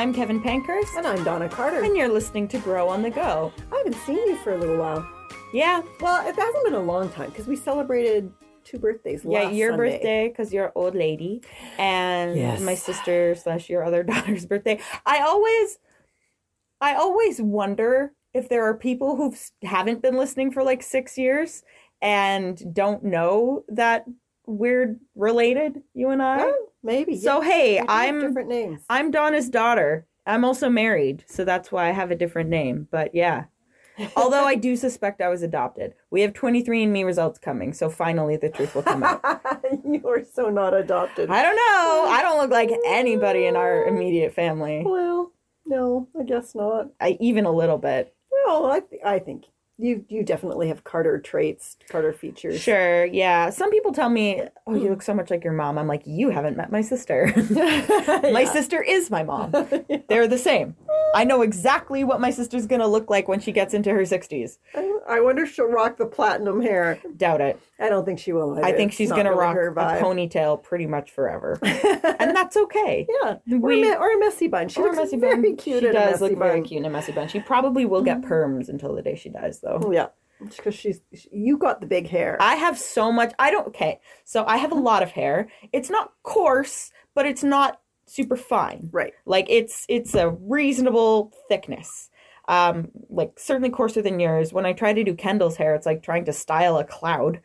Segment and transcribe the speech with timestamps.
[0.00, 1.82] I'm Kevin Pankhurst, And I'm Donna Carter.
[1.82, 3.52] and you're listening to Grow on the Go.
[3.70, 5.06] I haven't seen you for a little while.
[5.52, 8.32] Yeah, Well, it hasn't been a long time because we celebrated
[8.70, 9.90] two birthdays yeah, your Sunday.
[9.90, 11.42] birthday because you're an old lady,
[11.78, 12.60] and Yes.
[12.60, 14.80] my sister slash your other daughter's birthday.
[15.04, 15.78] I always,
[16.80, 21.64] I always wonder if there are people who haven't been listening for like six years
[22.00, 24.06] and don't know that
[24.46, 25.82] we're related.
[25.94, 26.50] You and I.
[26.82, 27.18] Maybe.
[27.18, 27.48] So yeah.
[27.48, 28.82] hey, have I'm different names.
[28.88, 30.06] I'm Donna's daughter.
[30.26, 32.86] I'm also married, so that's why I have a different name.
[32.90, 33.44] But yeah.
[34.16, 35.94] Although I do suspect I was adopted.
[36.10, 39.22] We have 23andMe results coming, so finally the truth will come out.
[39.84, 41.30] you are so not adopted.
[41.30, 42.06] I don't know.
[42.10, 44.82] I don't look like anybody in our immediate family.
[44.84, 45.32] Well,
[45.66, 46.88] no, I guess not.
[47.00, 48.14] I even a little bit.
[48.46, 49.44] Well, I th- I think
[49.80, 52.60] you you definitely have Carter traits, Carter features.
[52.60, 53.50] Sure, yeah.
[53.50, 54.88] Some people tell me, "Oh, you hmm.
[54.88, 57.32] look so much like your mom." I'm like, "You haven't met my sister.
[57.50, 58.52] my Yeah.
[58.52, 59.50] sister is my mom.
[60.08, 60.76] They're the same.
[61.14, 64.02] I know exactly what my sister's going to look like when she gets into her
[64.02, 67.00] 60s." I, I wonder if she'll rock the platinum hair.
[67.16, 67.60] Doubt it.
[67.80, 68.62] I don't think she will.
[68.62, 73.06] I think she's gonna really rock her a ponytail pretty much forever, and that's okay.
[73.22, 74.68] Yeah, or, a, or a messy bun.
[74.68, 75.56] She Or a looks messy very bun.
[75.56, 75.82] cute.
[75.82, 77.28] She does look very cute in a messy bun.
[77.28, 78.28] She probably will get mm.
[78.28, 79.69] perms until the day she dies, though.
[79.82, 80.08] Oh yeah,
[80.40, 82.36] because she's you got the big hair.
[82.40, 83.32] I have so much.
[83.38, 83.68] I don't.
[83.68, 85.48] Okay, so I have a lot of hair.
[85.72, 88.88] It's not coarse, but it's not super fine.
[88.92, 89.12] right.
[89.26, 92.10] Like it's it's a reasonable thickness.
[92.48, 94.52] Um, like certainly coarser than yours.
[94.52, 97.40] When I try to do Kendall's hair, it's like trying to style a cloud.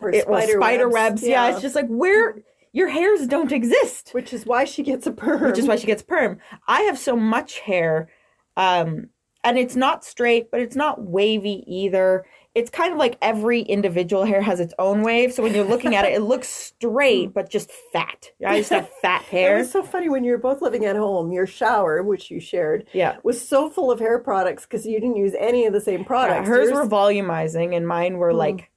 [0.00, 1.22] Or It- or spider webs.
[1.22, 1.50] Yeah.
[1.50, 2.36] it's just like where
[2.72, 4.10] your hairs don't exist.
[4.12, 5.42] which is why she gets a perm.
[5.42, 6.38] which is why she gets perm.
[6.68, 8.08] I have so much hair,
[8.56, 9.08] um,
[9.46, 12.26] and it's not straight, but it's not wavy either.
[12.54, 15.32] It's kind of like every individual hair has its own wave.
[15.32, 18.30] So when you're looking at it, it looks straight, but just fat.
[18.46, 19.58] I just have fat It hair.
[19.58, 21.32] was so funny when you were both living at home.
[21.32, 23.16] Your shower, which you shared, Yeah.
[23.22, 26.06] was so full of hair products because you didn't use any of the same Yeah,
[26.06, 26.48] products.
[26.48, 28.70] hers Yours- were volumizing, and mine were like,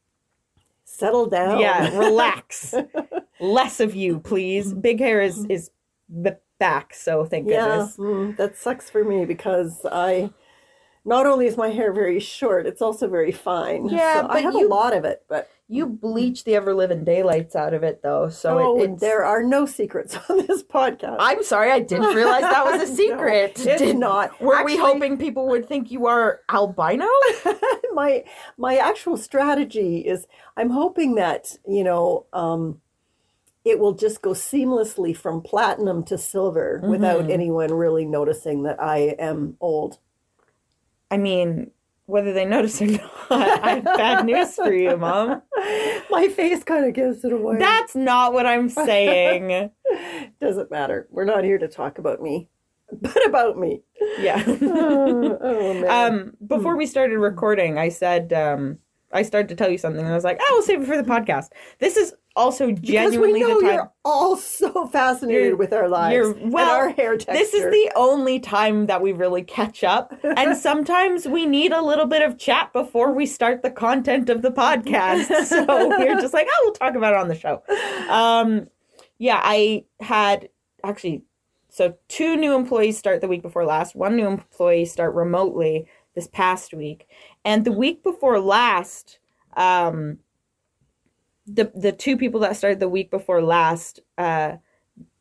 [0.86, 1.60] settle down.
[1.60, 2.74] yeah, relax,
[3.40, 4.74] less of you, please.
[4.74, 5.72] Big hair is is
[6.10, 7.66] the back, so thank yeah.
[7.68, 7.96] goodness.
[7.98, 10.32] mm, that sucks for me because I.
[11.10, 13.90] Not only is my hair very short, it's also very fine.
[13.90, 17.04] Yeah, So I have you- a lot of it, but You bleach the ever living
[17.04, 21.18] daylights out of it, though, so oh, it, there are no secrets on this podcast.
[21.20, 23.52] I'm sorry, I didn't realize that was a secret.
[23.66, 24.40] it's Did- not.
[24.42, 27.06] Were we hoping people would think you are albino?
[27.94, 28.24] my
[28.58, 30.28] my actual strategy is
[30.58, 32.82] I'm hoping that you know um,
[33.66, 36.90] it will just go seamlessly from platinum to silver Mm-hmm.
[36.92, 40.00] without anyone really noticing that I am old.
[41.12, 41.72] I mean,
[42.06, 45.42] whether they notice or not, I have bad news for you, Mom.
[46.10, 47.58] My face kind of gives it away.
[47.60, 49.70] That's not what I'm saying.
[50.42, 51.08] doesn't matter.
[51.12, 52.50] We're not here to talk about me,
[52.92, 53.82] but about me.
[54.20, 54.44] Yeah.
[54.48, 56.14] Oh, oh, man.
[56.14, 58.80] um, before we started recording, I said um,
[59.12, 60.98] I started to tell you something, and I was like, "Oh, we'll save it for
[60.98, 61.50] the podcast."
[61.80, 63.74] This is also genuinely because we know the time.
[63.74, 67.34] you're all so fascinated You're- with our lives well, our hair texture.
[67.34, 70.14] This is the only time that we really catch up.
[70.24, 74.42] And sometimes we need a little bit of chat before we start the content of
[74.42, 75.28] the podcast.
[75.50, 77.64] So we're just like, oh, we'll talk about it on the show.
[78.10, 78.68] Um,
[79.18, 80.50] yeah, I had
[80.84, 81.24] actually,
[81.70, 86.28] so two new employees start the week before last, one new employee start remotely this
[86.28, 87.08] past week.
[87.44, 89.20] And the week before last,
[89.58, 90.20] um,
[91.52, 94.58] the the two people that started the week before last, uh,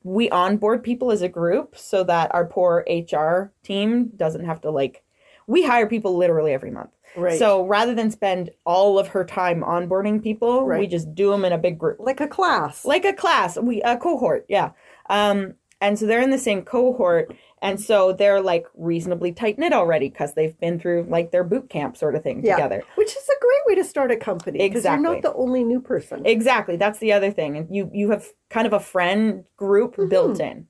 [0.02, 4.70] we onboard people as a group so that our poor HR team doesn't have to
[4.70, 5.02] like
[5.46, 6.90] we hire people literally every month.
[7.16, 7.38] right.
[7.38, 11.52] So rather than spend all of her time onboarding people, we just do them in
[11.52, 11.98] a big group.
[12.00, 12.84] like a class.
[12.84, 14.72] Like a class, we a cohort, yeah.
[15.08, 19.72] Um and so they're in the same cohort and so they're like reasonably tight knit
[19.72, 22.56] already because they've been through like their boot camp sort of thing Yeah.
[22.56, 22.82] together.
[22.96, 25.80] Which is a great way to start a company because you're not the only new
[25.80, 26.24] person.
[26.24, 26.76] Exactly.
[26.76, 27.56] That's the other thing.
[27.56, 30.08] And you you have kind of a friend group Mm-hmm.
[30.08, 30.66] built in.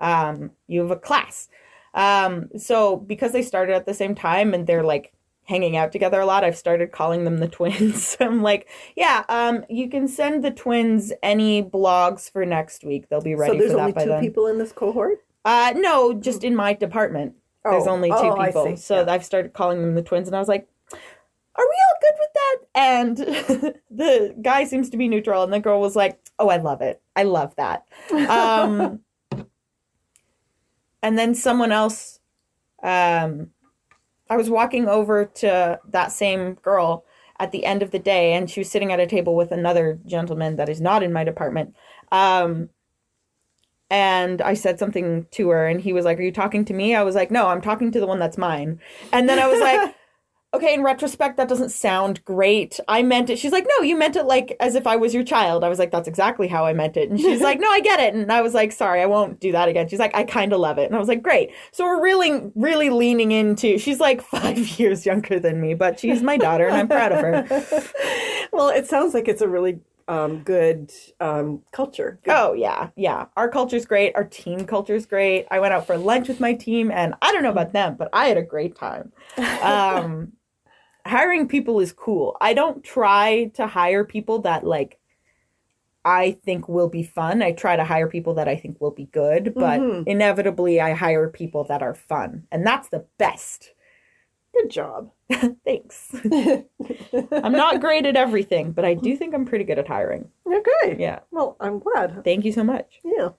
[0.00, 1.48] Um, you have a class.
[1.94, 5.12] Um, so because they started at the same time and they're like
[5.48, 8.16] hanging out together a lot, I've started calling them the twins.
[8.20, 13.08] I'm like, yeah, um, you can send the twins any blogs for next week.
[13.08, 14.20] They'll be ready so there's for that only two then.
[14.20, 15.18] people in this cohort.
[15.44, 17.34] Uh, no, just in my department.
[17.64, 17.90] There's Oh.
[17.90, 18.76] only two Oh, people.
[18.76, 19.12] So Yeah.
[19.12, 22.32] I've started calling them the twins, and I was like, are we all good with
[22.34, 22.56] that?
[22.74, 23.16] And
[23.90, 27.00] the guy seems to be neutral, and the girl was like, oh, I love it.
[27.16, 27.86] I love that.
[28.12, 29.00] Um,
[31.02, 32.20] and then someone else,
[32.82, 33.50] um,
[34.30, 37.04] I was walking over to that same girl
[37.40, 39.98] at the end of the day, and she was sitting at a table with another
[40.06, 41.74] gentleman that is not in my department.
[42.10, 42.70] Um,
[43.90, 46.94] and I said something to her, and he was like, Are you talking to me?
[46.94, 48.80] I was like, No, I'm talking to the one that's mine.
[49.12, 49.94] And then I was like,
[50.54, 52.80] Okay, in retrospect, that doesn't sound great.
[52.88, 53.38] I meant it.
[53.38, 55.62] She's like, No, you meant it like as if I was your child.
[55.62, 57.10] I was like, That's exactly how I meant it.
[57.10, 58.14] And she's like, No, I get it.
[58.14, 59.88] And I was like, Sorry, I won't do that again.
[59.90, 60.86] She's like, I kind of love it.
[60.86, 61.50] And I was like, Great.
[61.72, 66.22] So we're really, really leaning into, she's like five years younger than me, but she's
[66.22, 67.82] my daughter, and I'm proud of her.
[68.50, 69.78] Well, it sounds like it's a really
[70.08, 70.90] um, good
[71.20, 72.18] um, culture.
[72.24, 73.26] Good- Oh yeah, yeah.
[73.36, 74.16] Our culture's great.
[74.16, 75.46] Our team culture's great.
[75.50, 78.08] I went out for lunch with my team, and I don't know about them, but
[78.14, 79.12] I had a great time.
[79.62, 80.32] Um,
[81.08, 82.36] hiring people is cool.
[82.40, 84.98] I don't try to hire people that like
[86.04, 87.42] I think will be fun.
[87.42, 90.04] I try to hire people that I think will be good, but Mhm.
[90.06, 93.74] inevitably I hire people that are fun, and that's the best.
[94.54, 95.10] Good job.
[95.64, 96.14] Thanks.
[97.32, 100.30] I'm not great at everything, but I do think I'm pretty good at hiring.
[100.46, 100.96] Okay.
[100.98, 101.20] Yeah.
[101.30, 102.24] Well, I'm glad.
[102.24, 103.00] Thank you so much.
[103.04, 103.30] Yeah.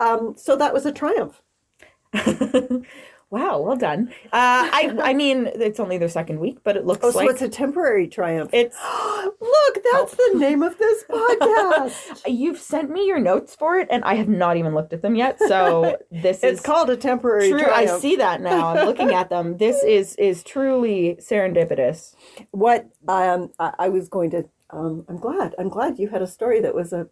[0.00, 1.42] Um, so that was a triumph.
[3.30, 4.08] wow, well done.
[4.26, 7.30] Uh, I I mean, it's only their second week, but it looks Oh, so like
[7.30, 8.50] it's a temporary triumph.
[8.52, 8.76] it's.
[9.40, 12.20] Look, that's the name of this podcast.
[12.26, 15.14] You've sent me your notes for it, and I have not even looked at them
[15.14, 15.38] yet.
[15.38, 17.66] So this It's is called a temporary triumph.
[17.68, 17.72] true.
[17.72, 18.68] I see that now.
[18.68, 19.56] I'm looking at them.
[19.58, 22.14] This is is truly serendipitous.
[22.50, 24.48] What um, I, I was going to.
[24.70, 25.54] Um, I'm glad.
[25.58, 27.08] I'm glad you had a story that was a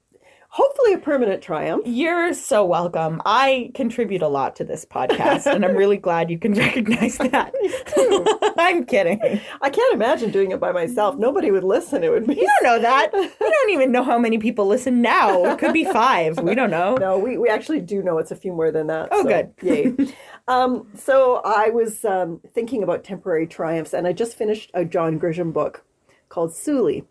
[0.57, 1.83] hopefully a permanent triumph.
[1.85, 3.21] You're so welcome.
[3.27, 7.53] I contribute a lot to this podcast, and I'm really glad you can recognize that.
[8.59, 9.21] I'm kidding.
[9.61, 11.17] I can't imagine doing it by myself.
[11.19, 12.03] Nobody would listen.
[12.03, 12.37] It would be.
[12.37, 13.13] You don't know that.
[13.13, 15.45] We don't even know how many people listen now.
[15.45, 16.39] It could be five.
[16.39, 16.97] We don't know.
[16.97, 19.11] No, we, we actually do know it's a few more than that.
[19.13, 19.53] Oh, so, good.
[19.61, 20.15] Yay.
[20.49, 25.21] um, so I was um, thinking about temporary triumphs, and I just finished a John
[25.21, 25.85] Grisham book
[26.31, 27.05] called Sooley.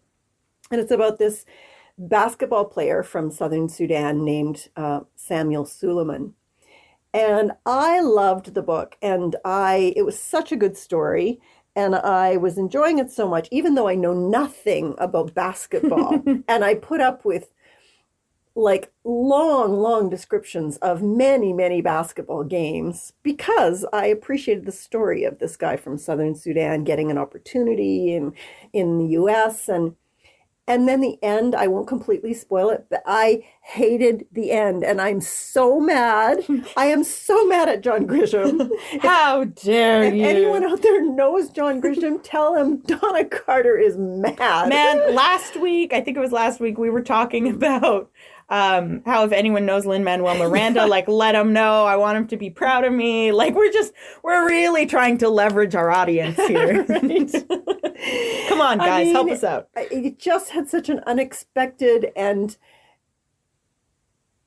[0.72, 1.46] And it's about this
[1.98, 6.34] basketball player from southern Sudan named uh, Samuel Sooleymon.
[7.14, 11.40] And I loved the book, and I it was such a good story,
[11.74, 16.22] and I was enjoying it so much, even though I know nothing about basketball.
[16.48, 17.54] and I put up with
[18.56, 25.40] like long, long descriptions of many, many basketball games because I appreciated the story of
[25.40, 28.34] this guy from Southern Sudan getting an opportunity in
[28.74, 29.70] in the U.S.
[29.70, 29.96] and
[30.68, 31.54] and then the end.
[31.56, 36.40] I won't completely spoil it, but I hated the end, and I'm so mad.
[36.78, 38.70] I am so mad at John Grisham.
[39.02, 40.26] How dare If you?
[40.26, 44.70] anyone out there knows John Grisham, tell him Donna Carter is mad.
[44.70, 48.10] Man, last week, I think it was last week, we were talking about
[48.50, 51.86] um, how if anyone knows Lin Manuel Miranda, like let him know.
[51.86, 53.32] I want him to be proud of me.
[53.32, 53.92] Like we're just
[54.24, 56.86] we're really trying to leverage our audience here.
[58.50, 59.70] Come on, I guys, help us out.
[59.76, 62.56] it just had such an unexpected and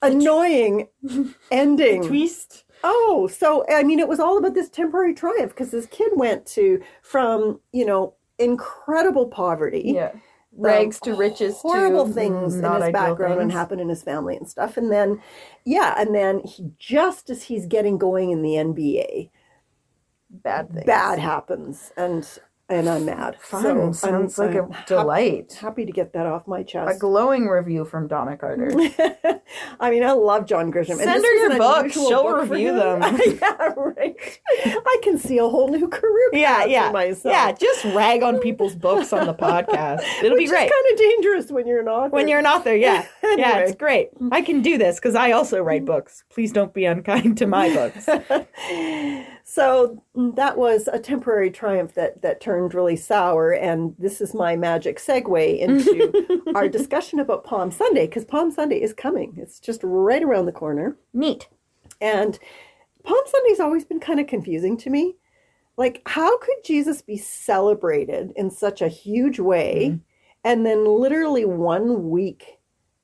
[0.03, 0.89] annoying
[1.51, 2.07] ending.
[2.07, 2.65] Twist.
[2.85, 6.47] Oh, so I mean, it was all about this temporary triumph because this kid went
[6.47, 10.11] to from you know incredible poverty, Yeah.
[10.15, 10.23] Um,
[10.65, 11.57] Rags to riches.
[11.59, 13.53] horrible to things in his background and things.
[13.53, 15.21] happened in his family and stuff, and then
[15.65, 19.31] yeah, and then he just as he's getting going in the NBA,
[20.31, 20.85] Bad things.
[20.87, 22.27] bad happens, and
[22.71, 23.37] and I'm mad.
[23.41, 23.63] Fun.
[23.63, 25.53] So I'm- Sounds like I'm a delight.
[25.61, 26.97] happy to get that off my chest.
[26.97, 28.71] A glowing review from Donna Carter.
[29.81, 30.97] I mean, I love John Grisham.
[30.97, 31.95] Send her your books.
[31.95, 33.01] She'll book review them.
[33.41, 34.41] yeah, right.
[34.65, 37.33] I can see a whole new career path Yeah, for yeah, myself.
[37.33, 37.53] yeah.
[37.53, 40.03] Just rag on people's books on the podcast.
[40.23, 40.71] It'll Which be great.
[40.71, 42.11] kind of dangerous when you're an author.
[42.11, 44.11] when you're an author, yeah, yeah, it's great.
[44.31, 46.25] I can do this because I also write books.
[46.31, 48.07] Please don't be unkind to my books.
[49.51, 54.35] So mm, that was a temporary triumph that that turned really sour, and this is
[54.35, 59.33] my magic segue into our discussion about Palm Sunday because Palm Sunday is coming.
[59.39, 60.99] It's just right around the corner.
[61.15, 61.49] Neat.
[61.99, 62.39] And
[63.05, 65.17] Palm Sunday's always been kind of confusing to me.
[65.79, 69.99] Like, how could Jesus be celebrated in such a huge way,
[70.45, 72.59] and then literally one week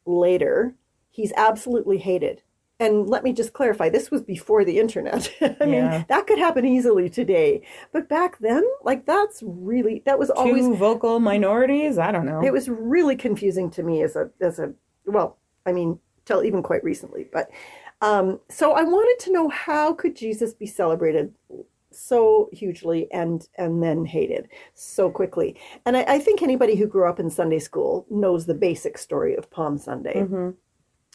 [0.04, 0.74] later,
[1.10, 2.42] he's absolutely hated?
[2.80, 5.30] And let me just clarify this was before the internet.
[5.40, 5.66] I Yeah.
[5.66, 7.62] mean, that could happen easily today.
[7.92, 11.98] But back then, like, that's really, that was always vocal minorities.
[11.98, 12.42] I don't know.
[12.44, 14.72] it was really confusing to me as a as a
[15.06, 17.50] well i mean till even quite recently but
[18.00, 21.32] um so i wanted to know how could jesus be celebrated
[21.90, 25.54] so hugely and and then hated so quickly
[25.86, 29.36] and i, I think anybody who grew up in sunday school knows the basic story
[29.36, 30.54] of palm sunday Mhm.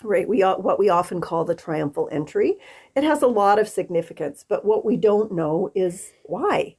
[0.03, 0.27] Right?
[0.27, 2.57] We what we often call the triumphal entry.
[2.95, 6.75] It has a lot of significance, but what we don't know is why.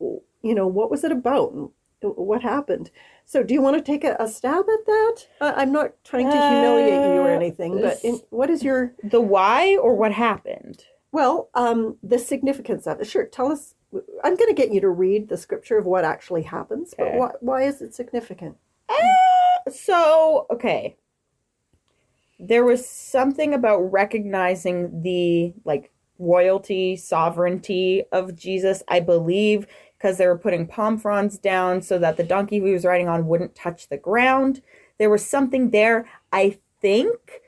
[0.00, 1.70] You know, what was it about?
[2.00, 2.90] What happened?
[3.24, 5.16] So, do you want to take a, a stab at that?
[5.40, 8.94] Uh, I'm not trying to humiliate you or Uh, anything, but in, what is your
[9.04, 10.84] The why or what happened?
[11.12, 13.06] well, um, the significance of it?
[13.06, 13.74] Sure, tell us.
[14.24, 17.30] I'm going to get you to read the scripture of what actually happens, but why,
[17.40, 18.56] why is it significant?
[19.70, 20.96] So, okay.
[22.44, 30.26] There was something about recognizing the like royalty, sovereignty of Jesus, I believe, because they
[30.26, 33.88] were putting palm fronds down so that the donkey he was riding on wouldn't touch
[33.88, 34.60] the ground.
[34.98, 37.40] There was something there, I think.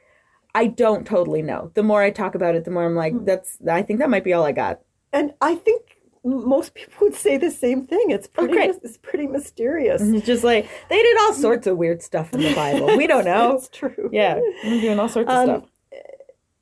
[0.54, 1.72] I don't totally know.
[1.74, 3.24] The more I talk about it, the more I'm like, hmm.
[3.24, 4.80] that's I think that might be all I got.
[5.12, 5.93] And I think
[6.24, 8.10] most people would say the same thing.
[8.10, 8.52] It's pretty.
[8.54, 8.74] great.
[8.82, 10.00] It's pretty mysterious.
[10.02, 12.96] It's just like they did all sorts of weird stuff in the Bible.
[12.96, 13.56] We don't know.
[13.56, 14.08] It's true.
[14.12, 15.70] Yeah, we're doing all sorts of Um, stuff.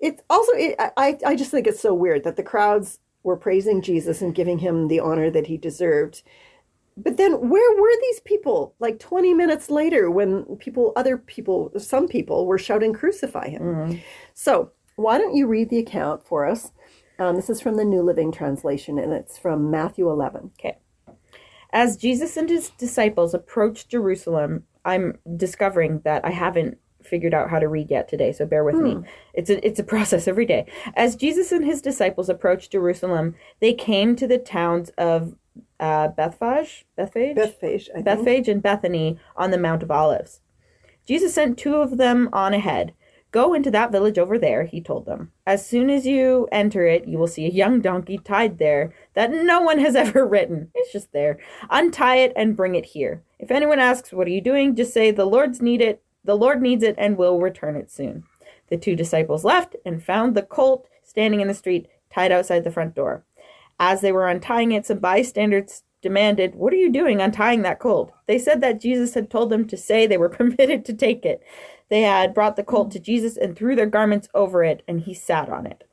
[0.00, 0.52] It's also.
[0.54, 4.34] It, I I just think it's so weird that the crowds were praising Jesus and
[4.34, 6.22] giving him the honor that he deserved.
[6.96, 12.06] But then where were these people like 20 minutes later when people other people some
[12.08, 13.62] people were shouting crucify him.
[13.62, 13.98] Mm-hmm.
[14.34, 16.70] So, why don't you read the account for us?
[17.18, 20.52] Um, this is from the New Living Translation and it's from Matthew 11.
[20.58, 20.78] Okay.
[21.72, 27.58] As Jesus and his disciples approached Jerusalem, I'm discovering that I haven't figured out how
[27.58, 28.98] to read yet today, so bear with me.
[29.34, 30.66] It's a it's a process every day.
[30.94, 35.34] As Jesus and his disciples approached Jerusalem, they came to the towns of
[35.80, 38.04] uh, Bethphage, Bethphage, Bethphage, I think.
[38.04, 40.40] Bethphage and Bethany on the Mount of Olives.
[41.06, 42.94] Jesus sent two of them on ahead.
[43.32, 45.32] Go into that village over there, he told them.
[45.46, 49.32] As soon as you enter it, you will see a young donkey tied there that
[49.32, 50.70] no one has ever ridden.
[50.74, 51.38] It's just there.
[51.70, 53.22] Untie it and bring it here.
[53.38, 54.76] If anyone asks, What are you doing?
[54.76, 56.02] just say, The Lord's need it.
[56.24, 58.24] The Lord needs it and will return it soon.
[58.68, 62.70] The two disciples left and found the colt standing in the street, tied outside the
[62.70, 63.24] front door.
[63.80, 68.12] As they were untying it, some bystanders demanded, What are you doing untying that colt?
[68.26, 71.42] They said that Jesus had told them to say they were permitted to take it.
[71.92, 75.12] They had brought the colt to Jesus and threw their garments over it, and he
[75.12, 75.86] sat on it.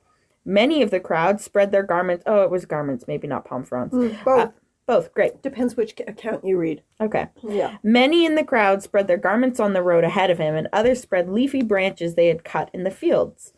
[0.46, 2.24] Many of the crowd spread their garments.
[2.26, 3.94] Oh, it was garments, maybe not palm fronds.
[3.94, 4.26] Both.
[4.26, 4.52] Uh,
[4.88, 5.44] both, great.
[5.44, 6.84] Depends which account you read.
[7.02, 7.28] Okay.
[7.44, 7.80] Yeah.
[7.84, 11.02] Many in the crowd spread their garments on the road ahead of him, and others
[11.02, 13.52] spread leafy branches they had cut in the fields.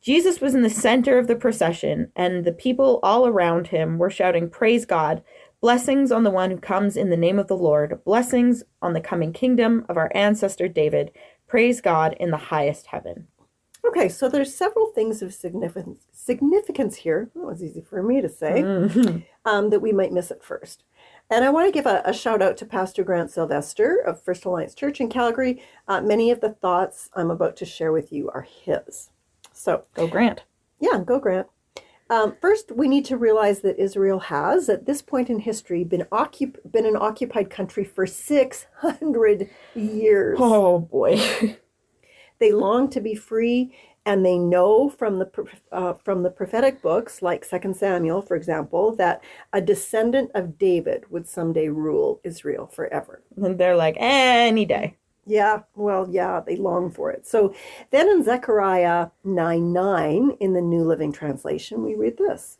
[0.00, 4.08] Jesus was in the center of the procession, and the people all around him were
[4.08, 5.22] shouting, Praise God!
[5.60, 8.02] Blessings on the one who comes in the name of the Lord!
[8.02, 11.12] Blessings on the coming kingdom of our ancestor David!
[11.50, 13.26] Praise God in the highest heaven.
[13.84, 17.28] Okay, so there's several things of significance significance here.
[17.34, 18.62] That was easy for me to say.
[19.46, 20.84] Um, that we might miss at first.
[21.28, 24.44] And I want to give a, a shout out to Pastor Grant Sylvester of First
[24.44, 25.62] Alliance Church in Calgary.
[25.88, 29.08] Uh, many of the thoughts I'm about to share with you are his.
[29.52, 30.44] So, Go Grant.
[30.78, 31.48] yeah, go Grant.
[32.10, 36.06] Um, first, we need to realize that Israel has, at this point in history, been
[36.10, 40.38] occup- been an occupied country for 600 years.
[40.40, 41.56] Oh boy.
[42.40, 43.76] They long to be free,
[44.06, 45.30] and they know from the
[45.70, 51.04] uh, from the prophetic books, like Second Samuel, for example, that a descendant of David
[51.10, 53.22] would someday rule Israel forever.
[53.36, 54.96] and they're like, any day.
[55.30, 57.26] Yeah, well, yeah, they long for it.
[57.26, 57.54] So
[57.90, 62.58] then in Zechariah 9 9, in the New Living Translation, we read this.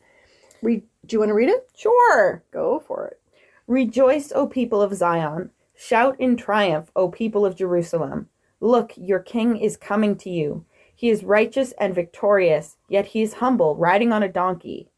[0.63, 1.69] Read, do you want to read it?
[1.77, 2.45] Sure.
[2.53, 3.21] Go for it.
[3.67, 5.51] Rejoice, O people of Zion.
[5.75, 8.29] Shout in triumph, O people of Jerusalem.
[8.61, 10.65] Look, your king is coming to you.
[10.95, 14.91] He is righteous and victorious, yet he is humble, riding on a donkey.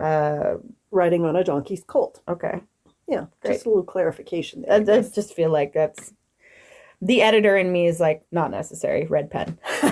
[0.00, 0.56] Uh,
[0.90, 2.20] Riding on a donkey's colt.
[2.28, 2.60] okay.
[3.08, 3.54] Yeah, Great.
[3.54, 4.72] just a little clarification there.
[4.72, 6.14] I, I I just feel like that's
[7.04, 9.04] the editor in me is like not necessary.
[9.04, 9.58] Red pen.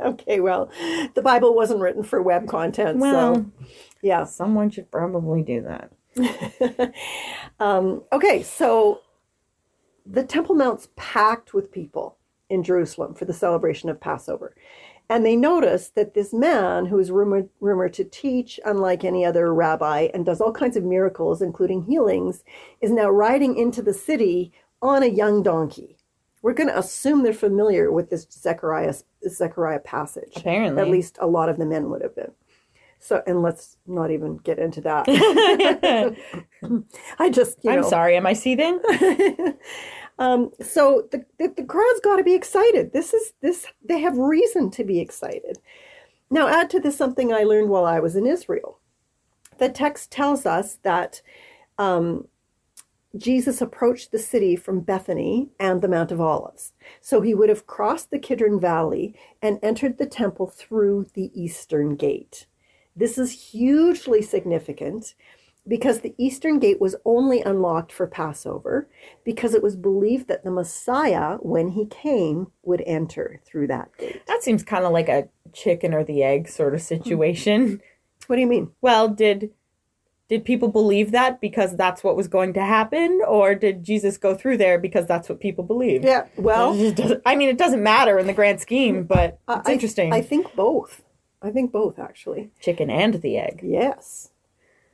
[0.00, 0.70] okay, well,
[1.14, 3.66] the Bible wasn't written for web content, Well, so
[4.02, 4.24] yeah.
[4.24, 6.94] someone should probably do that.
[7.60, 9.00] um, okay, so
[10.06, 12.16] the Temple Mount's packed with people
[12.48, 14.54] in Jerusalem for the celebration of Passover.
[15.10, 19.52] And they notice that this man, who is rumored, rumored to teach unlike any other
[19.52, 22.44] rabbi and does all kinds of miracles, including healings,
[22.80, 25.97] is now riding into the city on a young donkey.
[26.42, 28.94] We're going to assume they're familiar with this Zechariah,
[29.28, 30.36] Zechariah passage.
[30.36, 30.80] Apparently.
[30.80, 32.32] At least a lot of the men would have been.
[33.00, 35.06] So, and let's not even get into that.
[37.18, 38.16] I just, you I'm know, sorry.
[38.16, 38.80] Am I seething?
[40.18, 42.92] um, so the, the, the crowd's got to be excited.
[42.92, 43.66] This is this.
[43.84, 45.58] They have reason to be excited.
[46.30, 48.78] Now, add to this something I learned while I was in Israel.
[49.58, 51.22] The text tells us that
[51.78, 52.28] um,
[53.18, 56.72] Jesus approached the city from Bethany and the Mount of Olives.
[57.00, 61.96] So he would have crossed the Kidron Valley and entered the temple through the eastern
[61.96, 62.46] gate.
[62.96, 65.14] This is hugely significant
[65.68, 68.88] because the eastern gate was only unlocked for Passover
[69.24, 74.22] because it was believed that the Messiah, when he came, would enter through that gate.
[74.26, 77.82] That seems kind of like a chicken or the egg sort of situation.
[78.26, 78.72] What do you mean?
[78.80, 79.52] well, did
[80.28, 84.34] did people believe that because that's what was going to happen, or did Jesus go
[84.34, 86.04] through there because that's what people believed?
[86.04, 86.72] Yeah, well,
[87.24, 90.12] I mean, it doesn't matter in the grand scheme, but I- it's interesting.
[90.12, 91.02] I think both.
[91.40, 92.50] I think both, actually.
[92.60, 93.60] chicken and the egg.
[93.62, 94.30] Yes,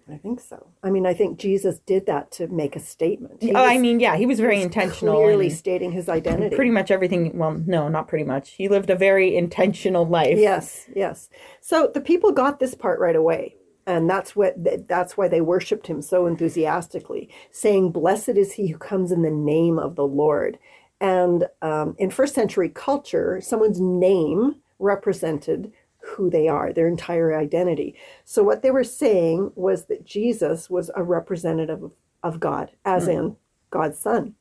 [0.08, 0.68] I think so.
[0.82, 3.42] I mean, I think Jesus did that to make a statement.
[3.42, 5.14] He oh, I mean, yeah, he was very intentional.
[5.16, 6.54] clearly and stating his identity.
[6.54, 7.36] pretty much everything.
[7.38, 8.50] Well, no, not pretty much.
[8.50, 10.38] He lived a very intentional life.
[10.38, 11.30] Yes, yes.
[11.60, 13.56] So the people got this part right away.
[13.86, 14.54] And that's what
[14.88, 19.30] that's why they worshipped him so enthusiastically, saying, "Blessed is he who comes in the
[19.30, 20.58] name of the Lord."
[21.00, 25.72] And um, in first century culture, someone's name represented
[26.04, 27.96] who they are, their entire identity.
[28.24, 33.08] So what they were saying was that Jesus was a representative of, of God, as
[33.08, 33.36] in
[33.70, 34.34] God's son.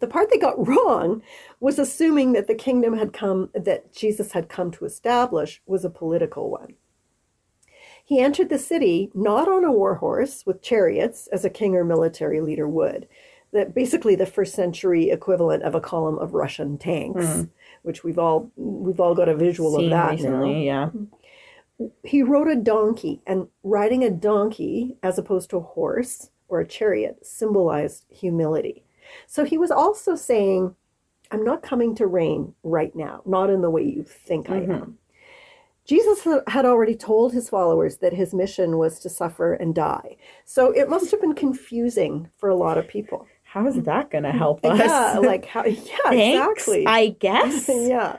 [0.00, 1.22] The part they got wrong
[1.60, 5.90] was assuming that the kingdom had come, that Jesus had come to establish, was a
[5.90, 6.74] political one.
[8.12, 11.82] He entered the city not on a war horse with chariots, as a king or
[11.82, 13.08] military leader would.
[13.52, 17.44] That basically the first century equivalent of a column of Russian tanks, mm-hmm.
[17.84, 20.90] which we've all we've all got a visual Seen of that now recently, yeah.
[22.04, 26.68] he rode a donkey and riding a donkey as opposed to a horse or a
[26.68, 28.84] chariot symbolized humility
[29.26, 30.74] so he was also saying
[31.30, 34.72] i'm not coming to reign right now not in the way you think i mm-hmm.
[34.72, 34.98] am
[35.84, 40.70] jesus had already told his followers that his mission was to suffer and die so
[40.72, 44.30] it must have been confusing for a lot of people How is that going to
[44.30, 44.38] mm-hmm.
[44.38, 44.78] help us?
[44.78, 47.68] yeah like how yeah Thanks, exactly I guess.
[47.68, 48.16] yeah.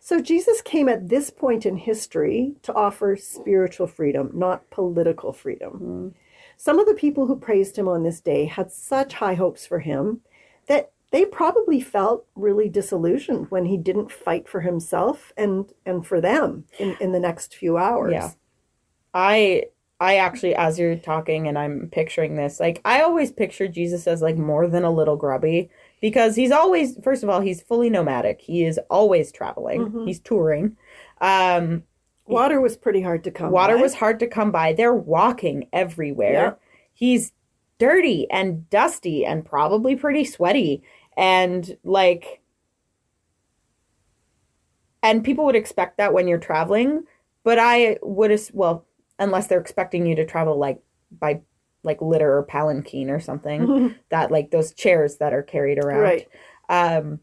[0.00, 5.72] So Jesus came at this point in history to offer spiritual freedom, not political freedom.
[5.72, 6.08] Mm-hmm.
[6.56, 9.80] Some of the people who praised him on this day had such high hopes for
[9.80, 10.20] him
[10.68, 16.20] that they probably felt really disillusioned when he didn't fight for himself and and for
[16.20, 18.12] them in, in the next few hours.
[18.12, 18.30] Yeah.
[19.14, 19.64] I
[20.00, 24.20] I actually as you're talking and I'm picturing this, like I always picture Jesus as
[24.20, 28.40] like more than a little grubby because he's always first of all, he's fully nomadic.
[28.40, 29.82] He is always traveling.
[29.82, 30.06] Mm-hmm.
[30.06, 30.76] He's touring.
[31.20, 31.84] Um
[32.28, 33.82] Water was pretty hard to come water by.
[33.82, 34.72] was hard to come by.
[34.72, 36.32] They're walking everywhere.
[36.32, 36.52] Yeah.
[36.92, 37.32] He's
[37.78, 40.82] dirty and dusty and probably pretty sweaty
[41.16, 42.40] and like
[45.02, 47.04] and people would expect that when you're traveling,
[47.44, 48.86] but I would as well
[49.18, 50.80] unless they're expecting you to travel like
[51.20, 51.40] by
[51.84, 56.00] like litter or palanquin or something that like those chairs that are carried around.
[56.00, 56.28] Right.
[56.68, 57.20] Um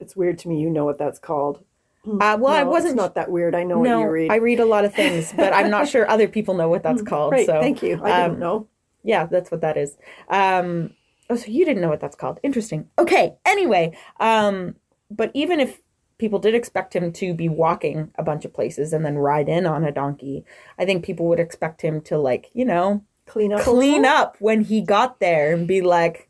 [0.00, 1.64] It's weird to me you know what that's called.
[2.06, 3.54] uh, well, I wasn't not that weird.
[3.54, 4.30] I know no, what you read.
[4.30, 7.00] I read a lot of things, but I'm not sure other people know what that's
[7.00, 7.32] called.
[7.32, 7.98] right, so thank you.
[8.04, 8.68] I um, didn't know.
[9.04, 9.96] Yeah, that's what that is.
[10.28, 10.94] Um,
[11.30, 12.40] oh, so you didn't know what that's called?
[12.42, 12.88] Interesting.
[12.98, 13.36] Okay.
[13.44, 14.74] Anyway, um,
[15.10, 15.80] but even if
[16.18, 19.66] people did expect him to be walking a bunch of places and then ride in
[19.66, 20.44] on a donkey,
[20.78, 23.60] I think people would expect him to like, you know, Clean up.
[23.62, 26.28] clean up when he got there and be like,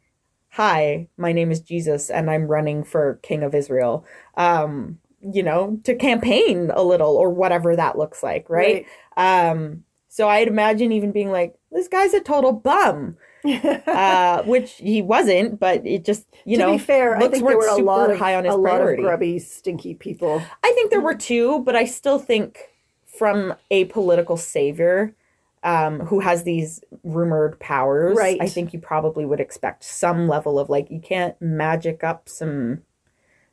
[0.51, 4.05] "Hi, my name is Jesus, and I'm running for King of Israel."
[4.37, 8.87] Um, you know, to campaign a little or whatever that looks like, right?
[9.17, 15.03] Um, so I'd imagine even being like, "This guy's a total bum," uh, which he
[15.03, 17.85] wasn't, but it just you to know, To be fair, I think there weren't a
[17.85, 20.41] lot of high on his a lot of grubby, stinky people.
[20.63, 22.59] I think there were two, but I still think
[23.05, 25.15] from a political savior
[25.63, 28.39] um, who has these rumored powers, Right.
[28.41, 32.83] I think you probably would expect some level of like you can't magic up some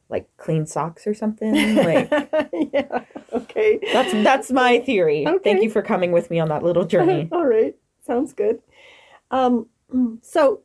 [0.09, 1.53] like clean socks or something.
[1.75, 2.09] Like
[2.73, 3.03] yeah.
[3.31, 3.79] Okay.
[3.93, 5.25] that's that's my theory.
[5.25, 5.39] Okay.
[5.51, 7.29] Thank you for coming with me on that little journey.
[7.31, 7.75] All right.
[8.11, 8.61] Sounds good.
[9.31, 9.67] Um,
[10.21, 10.61] so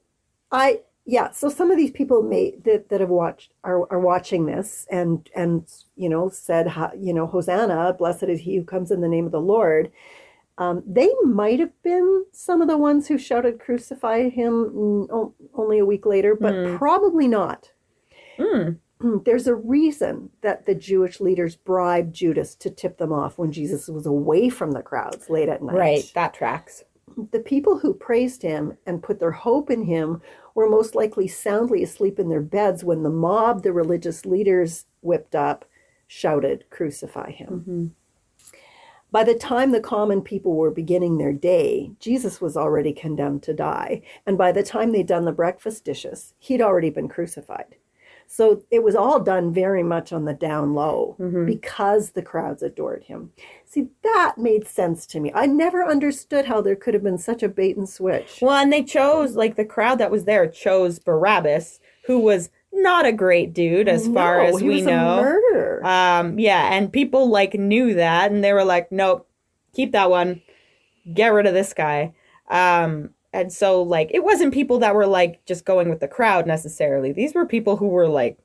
[0.50, 1.30] I yeah.
[1.30, 5.28] So some of these people may that, that have watched are, are watching this and
[5.34, 9.26] and you know said you know Hosanna, blessed is he who comes in the name
[9.26, 9.92] of the Lord.
[10.58, 15.78] Um, they might have been some of the ones who shouted crucify him mm, only
[15.78, 17.70] a week later, but probably not.
[18.38, 18.78] Mm.
[19.24, 23.86] There's a reason that the Jewish leaders bribed Judas to tip them off when Jesus
[23.88, 25.76] was away from the crowds late at night.
[25.76, 26.82] Right, that tracks.
[27.16, 30.20] The people who praised him and put their hope in him
[30.54, 35.34] were most likely soundly asleep in their beds when the mob the religious leaders whipped
[35.34, 35.64] up
[36.06, 37.48] shouted, Crucify him.
[37.48, 37.86] Mm-hmm.
[39.12, 43.54] By the time the common people were beginning their day, Jesus was already condemned to
[43.54, 44.02] die.
[44.26, 47.76] And by the time they'd done the breakfast dishes, he'd already been crucified.
[48.28, 53.04] So it was all done very much on the down low because the crowds adored
[53.04, 53.30] him.
[53.64, 55.32] See, that made sense to me.
[55.34, 58.38] I never understood how there could have been such a bait and switch.
[58.42, 63.06] Well, and they chose like the crowd that was there chose Barabbas, who was not
[63.06, 65.22] a great dude as far No, as he we was a know.
[65.22, 65.86] murderer.
[65.86, 69.28] Um, yeah, and people like knew that, and they were like, "Nope,
[69.72, 70.42] keep that one,
[71.14, 72.12] get rid of this guy."
[72.50, 76.46] Um, and so like it wasn't people that were like just going with the crowd
[76.46, 77.12] necessarily.
[77.12, 78.38] These were people who were like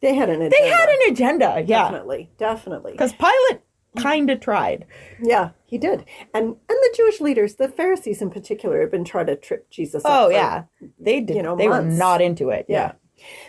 [0.00, 0.56] they had an agenda.
[0.60, 2.92] they had an agenda, yeah, Definitely, definitely.
[2.92, 3.62] because Pilate
[3.98, 4.86] kind of tried.
[5.20, 6.04] Yeah, he did.
[6.32, 10.04] And and the Jewish leaders, the Pharisees in particular, had been trying to trip Jesus
[10.04, 10.10] up.
[10.12, 10.64] Oh for- yeah,
[10.98, 11.36] they did.
[11.36, 12.66] you know, they were not into it.
[12.68, 12.92] Yeah.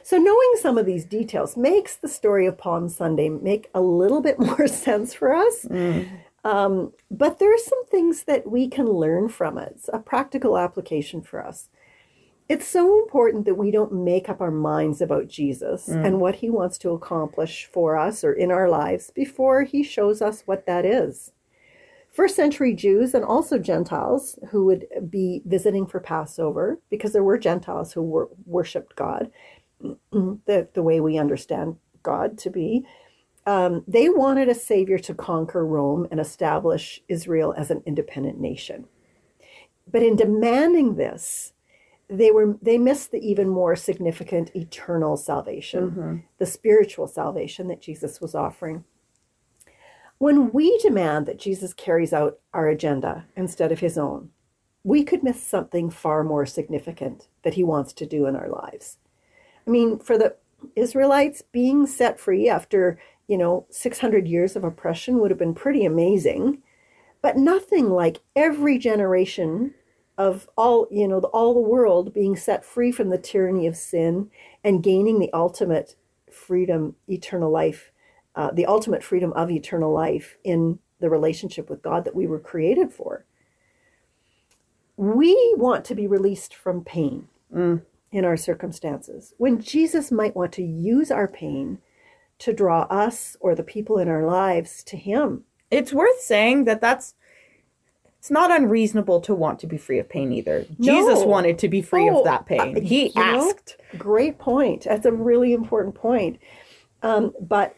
[0.04, 4.20] So knowing some of these details makes the story of Palm Sunday make a little
[4.22, 5.66] bit more sense for us.
[5.66, 6.10] Mm.
[6.44, 9.74] Um, but there are some things that we can learn from it.
[9.76, 11.70] It's a practical application for us.
[12.48, 16.50] It's so important that we don't make up our minds about Jesus and what he
[16.50, 20.84] wants to accomplish for us or in our lives before he shows us what that
[20.84, 21.32] is.
[22.12, 27.38] First century Jews and also Gentiles who would be visiting for Passover, because there were
[27.38, 29.32] Gentiles who wor- worshipped God
[30.12, 32.84] the, the way we understand God to be,
[33.46, 38.86] um, they wanted a savior to conquer Rome and establish Israel as an independent nation.
[39.92, 41.54] But in demanding this,
[42.10, 45.96] they were they missed the even more significant eternal salvation,
[46.40, 48.84] the spiritual salvation that Jesus was offering.
[50.18, 54.32] When we demand that Jesus carries out our agenda instead of his own,
[54.84, 58.98] we could miss something far more significant that he wants to do in our lives.
[59.66, 60.36] I mean, for the
[60.76, 65.86] Israelites, being set free after, you know, 600 years of oppression would have been pretty
[65.86, 66.64] amazing,
[67.22, 69.76] but nothing like every generation
[70.18, 74.32] of all, you know, all the world being set free from the tyranny of sin
[74.64, 75.96] and gaining the ultimate
[76.32, 77.92] freedom, eternal life,
[78.36, 82.40] uh, the ultimate freedom of eternal life in the relationship with God that we were
[82.40, 83.26] created for.
[84.98, 87.28] We want to be released from pain
[88.12, 91.78] in our circumstances, when Jesus might want to use our pain
[92.40, 95.44] to draw us or the people in our lives to Him.
[95.72, 97.16] It's worth saying that that's
[98.18, 100.66] it's not unreasonable to want to be free of pain either.
[100.82, 102.76] Jesus wanted to be free Oh, of that pain.
[102.78, 103.78] uh, he you know, asked.
[103.98, 104.84] Great point.
[104.84, 106.38] That's a really important point.
[107.02, 107.78] Um, but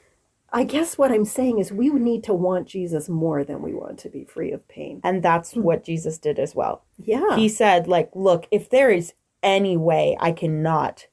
[0.52, 4.00] I guess what I'm saying is we need to want Jesus more than we want
[4.00, 5.00] to be free of pain.
[5.04, 6.84] And that's what Jesus did as well.
[6.98, 7.36] Yeah.
[7.36, 11.06] He said, like, look, if there is any way I cannot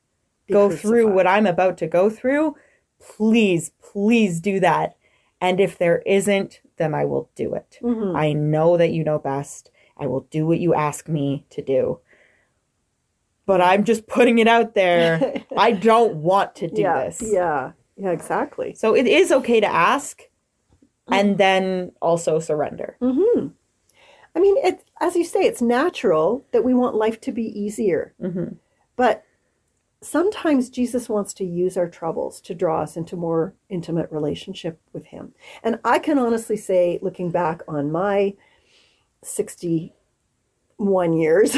[0.47, 2.57] Be go through what I'm about to go through,
[3.01, 4.97] please, please do that.
[5.41, 7.79] And if there isn't, then I will do it.
[7.83, 8.17] Mm-hmm.
[8.17, 9.71] I know that you know best.
[9.97, 12.01] I will do what you ask me to do.
[13.47, 15.43] But I'm just putting it out there.
[15.57, 17.05] I don't want to do yeah.
[17.05, 17.23] this.
[17.25, 17.73] Yeah.
[17.97, 18.75] Yeah, exactly.
[18.75, 20.23] So it is okay to ask
[21.11, 22.97] and then also surrender.
[23.01, 23.49] Mm-hmm.
[24.35, 28.15] I mean, it, as you say, it's natural that we want life to be easier.
[28.23, 28.55] Mm-hmm.
[28.95, 29.25] But
[30.01, 35.07] sometimes Jesus wants to use our troubles to draw us into more intimate relationship with
[35.07, 35.35] Him.
[35.63, 38.35] And I can honestly say, looking back on my
[39.23, 41.57] 61 years,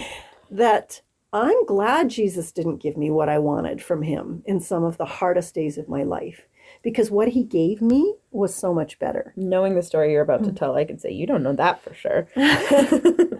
[0.50, 1.00] that
[1.32, 5.04] I'm glad Jesus didn't give me what I wanted from Him in some of the
[5.06, 6.42] hardest days of my life.
[6.82, 9.32] Because what He gave me was so much better.
[9.36, 10.34] Knowing the story you're Mm.
[10.34, 12.28] about to tell, I can say you don't know that for sure.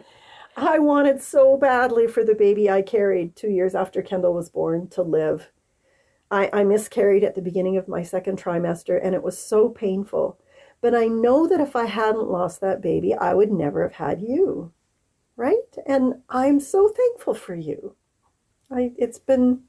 [0.62, 4.86] I wanted so badly for the baby I carried two years after Kendall was born
[4.90, 5.50] to live.
[6.30, 10.38] I, I miscarried at the beginning of my second trimester and it was so painful.
[10.80, 14.22] But I know that if I hadn't lost that baby, I would never have had
[14.22, 14.72] you.
[15.36, 15.76] Right?
[15.84, 17.96] And I'm so thankful for you.
[18.70, 19.62] I it's been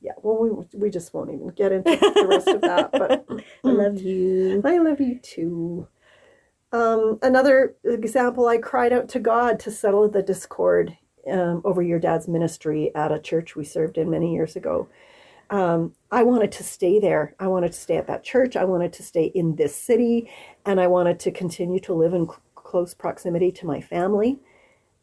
[0.00, 3.26] yeah, well we we just won't even get into the rest of that, but
[3.64, 4.62] I love you.
[4.64, 5.88] I love you too.
[6.72, 10.96] Um, another example, I cried out to God to settle the discord
[11.30, 14.88] um, over your dad's ministry at a church we served in many years ago.
[15.50, 17.34] Um, I wanted to stay there.
[17.38, 18.56] I wanted to stay at that church.
[18.56, 20.30] I wanted to stay in this city,
[20.64, 24.38] and I wanted to continue to live in cl- close proximity to my family.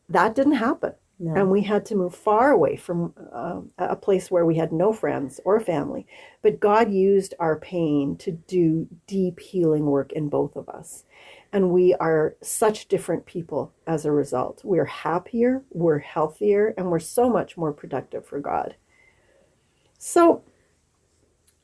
[0.10, 0.94] That didn't happen.
[1.20, 1.36] No.
[1.36, 4.94] And we had to move far away from uh, a place where we had no
[4.94, 6.08] friends or family.
[6.42, 11.04] But God used our pain to do deep healing work in both of us.
[11.52, 14.62] And we are such different people as a result.
[14.64, 18.76] We're happier, we're healthier, and we're so much more productive for God.
[19.98, 20.44] So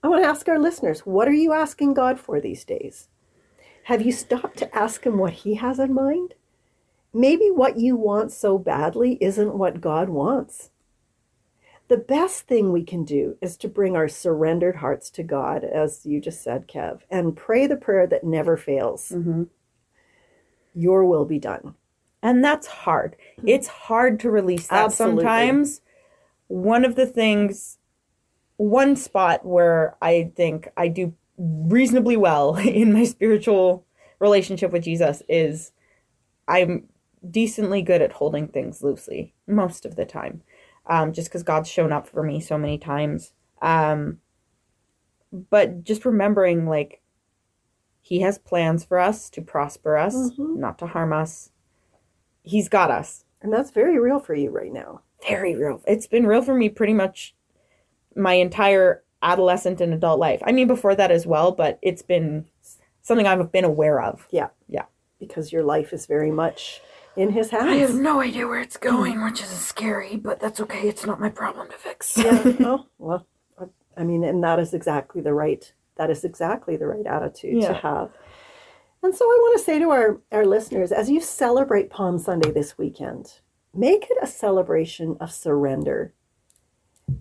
[0.03, 3.07] I want to ask our listeners what are you asking God for these days?
[3.83, 6.33] Have you stopped to ask him what he has in mind?
[7.13, 10.71] Maybe what you want so badly isn't what God wants.
[11.87, 16.05] The best thing we can do is to bring our surrendered hearts to God, as
[16.05, 19.09] you just said, Kev, and pray the prayer that never fails.
[19.09, 19.43] Mm-hmm.
[20.75, 21.73] Your will be done.
[22.21, 23.15] And that's hard.
[23.45, 25.23] It's hard to release that Absolutely.
[25.23, 25.81] sometimes.
[26.47, 27.77] One of the things,
[28.57, 33.85] one spot where I think I do reasonably well in my spiritual
[34.19, 35.71] relationship with Jesus is
[36.47, 36.87] I'm
[37.29, 40.41] decently good at holding things loosely most of the time,
[40.87, 43.33] um, just because God's shown up for me so many times.
[43.61, 44.19] Um,
[45.31, 47.01] but just remembering, like,
[48.05, 50.57] He has plans for us to prosper us, Mhm.
[50.57, 51.49] not to harm us.
[52.43, 53.25] He's got us.
[53.41, 55.01] And that's very real for you right now.
[55.27, 55.81] Very real.
[55.87, 57.35] It's been real for me pretty much
[58.15, 60.39] my entire adolescent and adult life.
[60.45, 62.45] I mean, before that as well, but it's been
[63.01, 64.27] something I've been aware of.
[64.29, 64.49] Yeah.
[64.67, 64.85] Yeah.
[65.19, 66.81] Because your life is very much
[67.15, 67.95] in his I have hands.
[67.99, 70.87] no idea where it's going, which is scary, but that's okay.
[70.87, 72.15] It's not my problem to fix.
[72.19, 72.43] yeah.
[72.59, 73.25] Oh, well,
[73.59, 73.65] I-
[73.97, 77.67] I mean, and that is exactly the right, that is exactly the right attitude Yeah.
[77.69, 78.11] to have.
[79.03, 82.51] And so I want to say to our, our listeners, as you celebrate Palm Sunday
[82.51, 83.39] this weekend,
[83.73, 86.13] make it a celebration of surrender.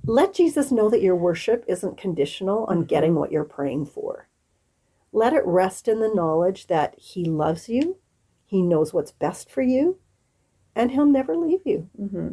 [0.06, 2.86] Let Jesus know that your worship isn't conditional on mm-hmm.
[2.86, 4.28] getting what you're praying for.
[5.12, 7.98] Let it rest in the knowledge that He loves you,
[8.46, 9.98] He knows what's best for you,
[10.74, 11.90] and He'll never leave you.
[12.00, 12.28] Mm-hmm.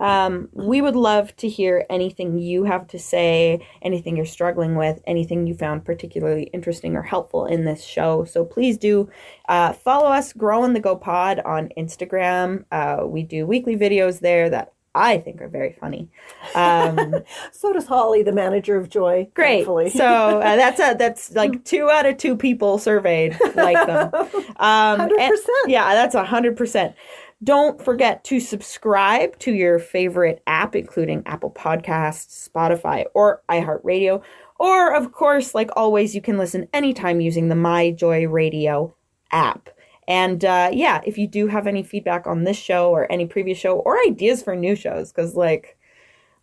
[0.00, 5.00] Um, we would love to hear anything you have to say, anything you're struggling with,
[5.06, 8.24] anything you found particularly interesting or helpful in this show.
[8.24, 9.08] So please do
[9.48, 12.64] uh, follow us, Grow on the Go Pod on Instagram.
[12.72, 16.08] Uh, we do weekly videos there that I think are very funny.
[16.54, 17.14] Um,
[17.52, 19.28] So does Holly, the manager of Joy.
[19.34, 19.58] great.
[19.58, 19.90] thankfully.
[19.90, 24.10] So uh, that's a, that's like two out of two people surveyed like them.
[24.56, 25.36] Um, 100%.
[25.68, 26.94] yeah, that's a hundred percent.
[27.42, 34.22] Don't forget to subscribe to your favorite app, including Apple Podcasts, Spotify, or iHeartRadio.
[34.58, 38.94] Or, of course, like always, you can listen anytime using the My Joy Radio
[39.32, 39.70] app.
[40.06, 43.56] And uh, yeah, if you do have any feedback on this show or any previous
[43.56, 45.78] show or ideas for new shows, because like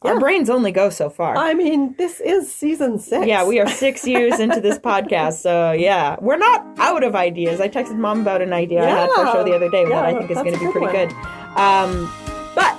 [0.03, 1.35] our brains only go so far.
[1.35, 3.25] I mean, this is season six.
[3.25, 7.59] Yeah, we are six years into this podcast, so yeah, we're not out of ideas.
[7.59, 10.05] I texted mom about an idea I had for a show the other day that
[10.05, 10.93] I think is going to be pretty one.
[10.93, 11.11] good.
[11.57, 12.11] Um,
[12.53, 12.77] but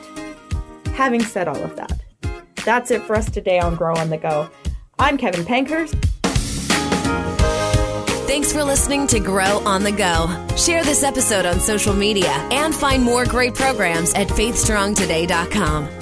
[0.94, 2.00] having said all of that,
[2.64, 4.48] that's it for us today on Grow on the Go.
[4.98, 5.94] I'm Kevin Pankhurst.
[8.26, 10.28] Thanks for listening to Grow on the Go.
[10.57, 15.97] Share this episode on social media and find more great programs at faithstrongtoday.com.